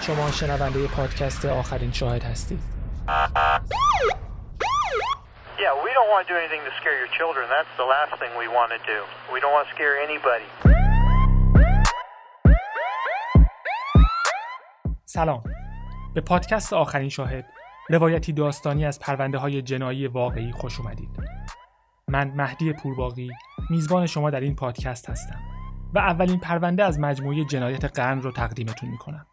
شما 0.00 0.30
شنونده 0.30 0.86
پادکست 0.86 1.44
آخرین 1.44 1.92
شاهد 1.92 2.22
هستید. 2.22 2.60
Yeah, 5.58 5.74
we 5.84 5.90
don't 5.96 6.10
want 6.12 6.22
to 6.26 6.32
do 6.32 6.38
anything 6.42 6.62
to 6.68 6.72
scare 6.80 6.96
your 7.02 7.12
children. 7.18 7.44
That's 7.56 7.74
the 7.82 7.88
last 7.94 8.12
thing 8.20 8.32
we 8.42 8.48
want 8.58 8.70
to 8.76 8.80
do. 8.92 8.98
We 9.34 9.38
don't 9.42 9.54
want 9.56 9.66
to 9.68 9.72
scare 9.76 9.94
anybody. 10.08 10.48
سلام. 15.04 15.42
به 16.14 16.20
پادکست 16.20 16.72
آخرین 16.72 17.08
شاهد 17.08 17.44
روایتی 17.90 18.32
داستانی 18.32 18.86
از 18.86 19.00
پرونده 19.00 19.38
های 19.38 19.62
جنایی 19.62 20.06
واقعی 20.06 20.52
خوش 20.52 20.80
اومدید. 20.80 21.08
من 22.08 22.32
مهدی 22.36 22.72
پورباقی 22.72 23.30
میزبان 23.70 24.06
شما 24.06 24.30
در 24.30 24.40
این 24.40 24.56
پادکست 24.56 25.10
هستم 25.10 25.40
و 25.94 25.98
اولین 25.98 26.40
پرونده 26.40 26.84
از 26.84 27.00
مجموعه 27.00 27.44
جنایت 27.44 27.84
قرن 27.84 28.22
رو 28.22 28.32
تقدیمتون 28.32 28.90
می‌کنم. 28.90 29.26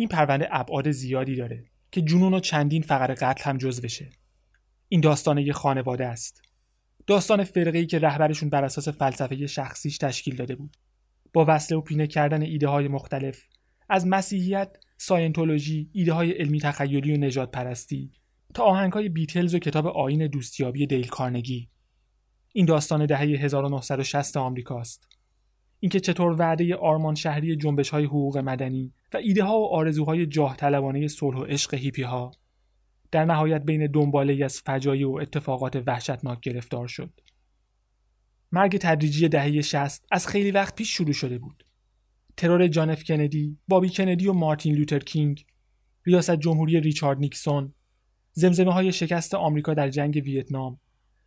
این 0.00 0.08
پرونده 0.08 0.48
ابعاد 0.50 0.90
زیادی 0.90 1.36
داره 1.36 1.64
که 1.92 2.02
جنون 2.02 2.34
و 2.34 2.40
چندین 2.40 2.82
فقر 2.82 3.14
قتل 3.14 3.44
هم 3.44 3.58
جزوشه. 3.58 4.10
این 4.88 5.00
داستان 5.00 5.38
یه 5.38 5.52
خانواده 5.52 6.06
است. 6.06 6.42
داستان 7.06 7.44
فرقه‌ای 7.44 7.86
که 7.86 7.98
رهبرشون 7.98 8.50
بر 8.50 8.64
اساس 8.64 8.88
فلسفه 8.88 9.46
شخصیش 9.46 9.98
تشکیل 9.98 10.36
داده 10.36 10.54
بود. 10.54 10.76
با 11.32 11.44
وصله 11.48 11.78
و 11.78 11.80
پینه 11.80 12.06
کردن 12.06 12.42
ایده 12.42 12.68
های 12.68 12.88
مختلف 12.88 13.42
از 13.88 14.06
مسیحیت، 14.06 14.76
ساینتولوژی، 14.98 15.90
ایده 15.92 16.12
های 16.12 16.30
علمی 16.30 16.60
تخیلی 16.60 17.14
و 17.14 17.16
نجات 17.16 17.50
پرستی 17.50 18.12
تا 18.54 18.62
آهنگ 18.62 18.92
های 18.92 19.08
بیتلز 19.08 19.54
و 19.54 19.58
کتاب 19.58 19.86
آین 19.86 20.26
دوستیابی 20.26 20.86
دیل 20.86 21.06
کارنگی. 21.06 21.68
این 22.52 22.66
داستان 22.66 23.06
دهه 23.06 23.20
1960 23.20 24.36
آمریکاست. 24.36 25.17
اینکه 25.80 26.00
چطور 26.00 26.36
وعده 26.38 26.76
آرمان 26.76 27.14
شهری 27.14 27.56
جنبش 27.56 27.90
های 27.90 28.04
حقوق 28.04 28.38
مدنی 28.38 28.92
و 29.14 29.16
ایده 29.16 29.44
ها 29.44 29.60
و 29.60 29.66
آرزوهای 29.66 30.26
جاه 30.26 30.56
طلبانه 30.56 31.08
صلح 31.08 31.38
و 31.38 31.44
عشق 31.44 31.74
هیپی 31.74 32.02
ها 32.02 32.30
در 33.10 33.24
نهایت 33.24 33.62
بین 33.62 33.86
دنباله 33.86 34.44
از 34.44 34.60
فجایع 34.60 35.08
و 35.08 35.18
اتفاقات 35.20 35.82
وحشتناک 35.86 36.40
گرفتار 36.40 36.88
شد. 36.88 37.20
مرگ 38.52 38.78
تدریجی 38.78 39.28
دهه 39.28 39.60
60 39.60 40.04
از 40.10 40.26
خیلی 40.26 40.50
وقت 40.50 40.74
پیش 40.74 40.96
شروع 40.96 41.12
شده 41.12 41.38
بود. 41.38 41.64
ترور 42.36 42.66
جان 42.66 42.90
اف 42.90 43.04
کندی، 43.04 43.58
بابی 43.68 43.88
کندی 43.88 44.26
و 44.26 44.32
مارتین 44.32 44.74
لوتر 44.74 44.98
کینگ، 44.98 45.44
ریاست 46.04 46.36
جمهوری 46.36 46.80
ریچارد 46.80 47.18
نیکسون، 47.18 47.74
زمزمه 48.32 48.72
های 48.72 48.92
شکست 48.92 49.34
آمریکا 49.34 49.74
در 49.74 49.88
جنگ 49.88 50.22
ویتنام 50.24 50.80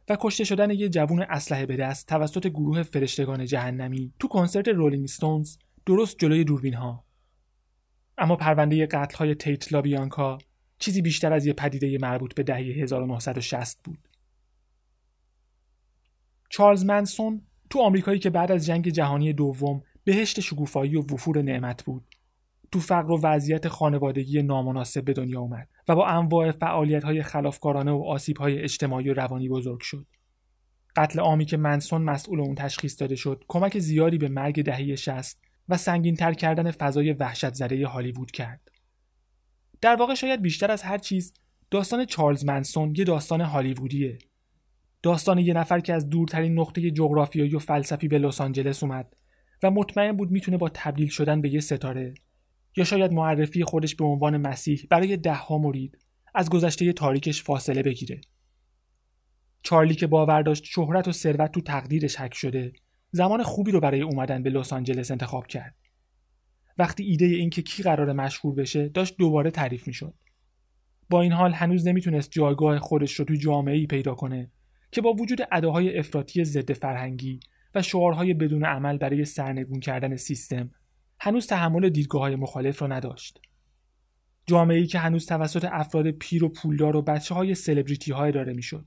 و 0.09 0.17
کشته 0.19 0.43
شدن 0.43 0.71
یه 0.71 0.89
جوون 0.89 1.21
اسلحه 1.21 1.65
به 1.65 1.77
دست 1.77 2.07
توسط 2.07 2.47
گروه 2.47 2.83
فرشتگان 2.83 3.45
جهنمی 3.45 4.13
تو 4.19 4.27
کنسرت 4.27 4.67
رولینگ 4.67 5.07
ستونز 5.07 5.57
درست 5.85 6.17
جلوی 6.19 6.43
دوربین 6.43 6.73
ها. 6.73 7.05
اما 8.17 8.35
پرونده 8.35 8.85
قتل 8.85 9.17
های 9.17 9.35
تیت 9.35 9.73
لابیانکا 9.73 10.37
چیزی 10.79 11.01
بیشتر 11.01 11.33
از 11.33 11.45
یه 11.45 11.53
پدیده 11.53 11.97
مربوط 11.97 12.35
به 12.35 12.43
دهه 12.43 12.57
1960 12.57 13.79
بود. 13.83 14.07
چارلز 16.49 16.85
منسون 16.85 17.41
تو 17.69 17.79
آمریکایی 17.79 18.19
که 18.19 18.29
بعد 18.29 18.51
از 18.51 18.65
جنگ 18.65 18.89
جهانی 18.89 19.33
دوم 19.33 19.81
بهشت 20.03 20.39
شکوفایی 20.39 20.95
و 20.95 21.01
وفور 21.01 21.41
نعمت 21.41 21.83
بود 21.83 22.15
تو 22.71 22.79
فقر 22.79 23.11
و 23.11 23.19
وضعیت 23.23 23.67
خانوادگی 23.67 24.41
نامناسب 24.41 25.05
به 25.05 25.13
دنیا 25.13 25.39
اومد 25.39 25.67
و 25.87 25.95
با 25.95 26.07
انواع 26.07 26.51
فعالیت 26.51 27.03
های 27.03 27.23
خلافکارانه 27.23 27.91
و 27.91 28.03
آسیب 28.03 28.37
های 28.37 28.59
اجتماعی 28.59 29.09
و 29.09 29.13
روانی 29.13 29.49
بزرگ 29.49 29.81
شد. 29.81 30.05
قتل 30.95 31.19
عامی 31.19 31.45
که 31.45 31.57
منسون 31.57 32.01
مسئول 32.01 32.41
اون 32.41 32.55
تشخیص 32.55 33.01
داده 33.01 33.15
شد 33.15 33.43
کمک 33.47 33.79
زیادی 33.79 34.17
به 34.17 34.29
مرگ 34.29 34.63
دهه 34.63 34.95
60 34.95 35.39
و 35.69 35.77
سنگینتر 35.77 36.33
کردن 36.33 36.71
فضای 36.71 37.13
وحشت 37.13 37.53
زده 37.53 37.87
هالیوود 37.87 38.31
کرد. 38.31 38.71
در 39.81 39.95
واقع 39.95 40.13
شاید 40.13 40.41
بیشتر 40.41 40.71
از 40.71 40.83
هر 40.83 40.97
چیز 40.97 41.33
داستان 41.71 42.05
چارلز 42.05 42.45
منسون 42.45 42.93
یه 42.97 43.03
داستان 43.03 43.41
هالیوودیه. 43.41 44.17
داستان 45.03 45.37
یه 45.37 45.53
نفر 45.53 45.79
که 45.79 45.93
از 45.93 46.09
دورترین 46.09 46.59
نقطه 46.59 46.91
جغرافیایی 46.91 47.55
و 47.55 47.59
فلسفی 47.59 48.07
به 48.07 48.17
لس 48.17 48.41
آنجلس 48.41 48.83
اومد 48.83 49.15
و 49.63 49.71
مطمئن 49.71 50.11
بود 50.11 50.31
می‌تونه 50.31 50.57
با 50.57 50.69
تبدیل 50.73 51.09
شدن 51.09 51.41
به 51.41 51.53
یه 51.53 51.59
ستاره 51.59 52.13
یا 52.75 52.83
شاید 52.83 53.11
معرفی 53.11 53.63
خودش 53.63 53.95
به 53.95 54.05
عنوان 54.05 54.37
مسیح 54.37 54.87
برای 54.89 55.17
دهها 55.17 55.57
مرید 55.57 55.97
از 56.35 56.49
گذشته 56.49 56.93
تاریکش 56.93 57.43
فاصله 57.43 57.83
بگیره. 57.83 58.21
چارلی 59.63 59.95
که 59.95 60.07
باور 60.07 60.41
داشت 60.41 60.63
شهرت 60.63 61.07
و 61.07 61.11
ثروت 61.11 61.51
تو 61.51 61.61
تقدیرش 61.61 62.15
حک 62.15 62.33
شده 62.33 62.73
زمان 63.11 63.43
خوبی 63.43 63.71
رو 63.71 63.79
برای 63.79 64.01
اومدن 64.01 64.43
به 64.43 64.49
لس 64.49 64.73
آنجلس 64.73 65.11
انتخاب 65.11 65.47
کرد. 65.47 65.75
وقتی 66.77 67.03
ایده 67.03 67.25
اینکه 67.25 67.61
کی 67.61 67.83
قرار 67.83 68.13
مشهور 68.13 68.55
بشه 68.55 68.89
داشت 68.89 69.17
دوباره 69.17 69.51
تعریف 69.51 69.87
می‌شد. 69.87 70.13
با 71.09 71.21
این 71.21 71.31
حال 71.31 71.53
هنوز 71.53 71.87
نمی‌تونست 71.87 72.31
جایگاه 72.31 72.79
خودش 72.79 73.13
رو 73.13 73.25
تو 73.25 73.35
جامعه 73.35 73.75
ای 73.75 73.87
پیدا 73.87 74.15
کنه 74.15 74.51
که 74.91 75.01
با 75.01 75.13
وجود 75.13 75.39
اداهای 75.51 75.99
افراطی 75.99 76.43
ضد 76.43 76.73
فرهنگی 76.73 77.39
و 77.75 77.81
شعارهای 77.81 78.33
بدون 78.33 78.65
عمل 78.65 78.97
برای 78.97 79.25
سرنگون 79.25 79.79
کردن 79.79 80.15
سیستم 80.15 80.71
هنوز 81.23 81.47
تحمل 81.47 81.89
دیدگاه 81.89 82.21
های 82.21 82.35
مخالف 82.35 82.81
را 82.81 82.87
نداشت. 82.87 83.41
جامعه 84.45 84.77
ای 84.77 84.87
که 84.87 84.99
هنوز 84.99 85.25
توسط 85.25 85.67
افراد 85.71 86.11
پیر 86.11 86.43
و 86.43 86.49
پولدار 86.49 86.95
و 86.95 87.01
بچه 87.01 87.35
های 87.35 87.55
سلبریتی 87.55 88.11
های 88.11 88.31
داره 88.31 88.53
می‌شد. 88.53 88.85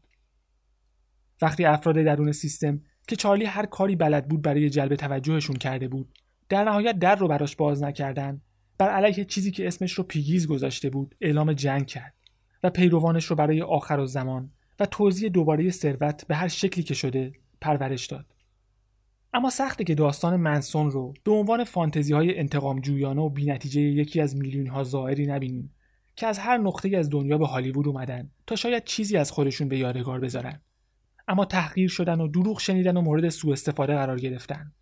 وقتی 1.43 1.65
افراد 1.65 1.97
درون 1.97 2.33
سیستم 2.33 2.81
که 3.09 3.17
چارلی 3.17 3.44
هر 3.44 3.67
کاری 3.67 3.97
بلد 3.97 4.28
بود 4.28 4.43
برای 4.43 4.71
جلب 4.71 4.94
توجهشون 4.94 5.56
کرده 5.56 5.89
بود 5.89 6.19
در 6.49 6.65
نهایت 6.65 6.99
در 6.99 7.15
رو 7.15 7.28
براش 7.28 7.56
باز 7.56 7.83
نکردن 7.83 8.41
بر 8.78 8.89
علیه 8.89 9.25
چیزی 9.25 9.50
که 9.50 9.67
اسمش 9.67 9.93
رو 9.93 10.05
پیگیز 10.05 10.47
گذاشته 10.47 10.91
بود 10.91 11.15
اعلام 11.21 11.53
جنگ 11.53 11.87
کرد 11.87 12.15
و 12.62 12.71
پیروانش 12.71 13.25
رو 13.25 13.37
برای 13.37 13.62
آخر 13.62 13.99
و 13.99 14.06
زمان 14.06 14.50
و 14.81 14.87
توضیح 14.87 15.28
دوباره 15.28 15.71
ثروت 15.71 16.27
به 16.27 16.34
هر 16.34 16.49
شکلی 16.49 16.84
که 16.84 16.94
شده 16.94 17.33
پرورش 17.61 18.06
داد. 18.06 18.34
اما 19.34 19.50
سخته 19.50 19.84
که 19.84 19.95
داستان 19.95 20.37
منسون 20.37 20.91
رو 20.91 21.15
به 21.25 21.33
عنوان 21.33 21.65
فانتزی 21.65 22.12
های 22.12 22.39
انتقام 22.39 22.81
جویانه 22.81 23.22
و 23.22 23.28
بینتیجه 23.28 23.81
یکی 23.81 24.21
از 24.21 24.37
میلیون 24.37 24.67
ها 24.67 24.84
ظاهری 24.84 25.27
نبینیم 25.27 25.75
که 26.17 26.27
از 26.27 26.39
هر 26.39 26.56
نقطه 26.56 26.97
از 26.97 27.11
دنیا 27.11 27.39
به 27.39 27.47
هالیوود 27.47 27.89
اومدن 27.89 28.31
تا 28.47 28.56
شاید 28.56 28.84
چیزی 28.84 29.17
از 29.17 29.31
خودشون 29.31 29.69
به 29.69 29.78
یادگار 29.78 30.21
بذارن. 30.21 30.61
اما 31.28 31.44
تحقیر 31.44 31.89
شدن 31.89 32.21
و 32.21 32.28
دروغ 32.28 32.61
شنیدن 32.61 32.97
و 32.97 33.00
مورد 33.00 33.28
سوء 33.28 33.53
استفاده 33.53 33.94
قرار 33.94 34.21
گرفتن. 34.21 34.73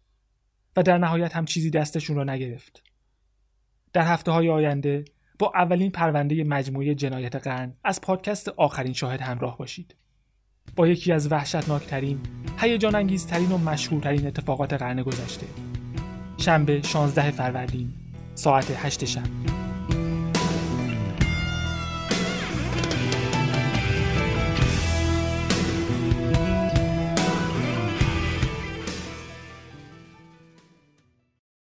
و 0.76 0.82
در 0.82 0.98
نهایت 0.98 1.36
هم 1.36 1.44
چیزی 1.44 1.70
دستشون 1.70 2.16
رو 2.16 2.24
نگرفت. 2.24 2.82
در 3.92 4.02
هفته 4.02 4.30
های 4.30 4.50
آینده 4.50 5.04
با 5.38 5.52
اولین 5.54 5.91
پرونده 5.91 6.44
مجموعه 6.44 6.94
جنایت 6.94 7.36
قرن 7.36 7.76
از 7.84 8.00
پادکست 8.00 8.48
آخرین 8.48 8.92
شاهد 8.92 9.20
همراه 9.20 9.58
باشید. 9.58 9.94
با 10.77 10.88
یکی 10.88 11.12
از 11.12 11.33
وحشتناکترین 11.33 12.21
هیجان 12.59 12.94
انگیزترین 12.94 13.53
و 13.53 13.59
مشهورترین 13.59 14.27
اتفاقات 14.27 14.72
قرن 14.72 15.03
گذشته. 15.03 15.47
شنبه 16.38 16.83
16 16.83 17.31
فروردین 17.31 17.93
ساعت 18.34 18.71
8 18.84 19.05
شب. 19.05 19.61